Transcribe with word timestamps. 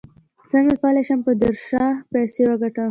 څنګه 0.51 0.73
کولی 0.81 1.03
شم 1.07 1.19
په 1.27 1.31
درپشخه 1.41 1.85
پیسې 2.13 2.43
وګټم 2.49 2.79